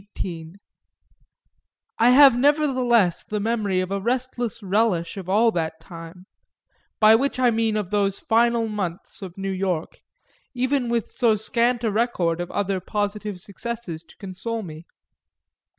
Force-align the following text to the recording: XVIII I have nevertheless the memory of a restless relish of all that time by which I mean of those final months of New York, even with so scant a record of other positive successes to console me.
XVIII 0.17 0.53
I 1.99 2.09
have 2.09 2.35
nevertheless 2.35 3.21
the 3.21 3.39
memory 3.39 3.81
of 3.81 3.91
a 3.91 4.01
restless 4.01 4.63
relish 4.63 5.15
of 5.15 5.29
all 5.29 5.51
that 5.51 5.79
time 5.79 6.25
by 6.99 7.13
which 7.13 7.37
I 7.37 7.51
mean 7.51 7.77
of 7.77 7.91
those 7.91 8.19
final 8.19 8.67
months 8.67 9.21
of 9.21 9.37
New 9.37 9.51
York, 9.51 9.99
even 10.55 10.89
with 10.89 11.07
so 11.07 11.35
scant 11.35 11.83
a 11.83 11.91
record 11.91 12.41
of 12.41 12.49
other 12.49 12.79
positive 12.79 13.39
successes 13.41 14.03
to 14.05 14.17
console 14.17 14.63
me. 14.63 14.87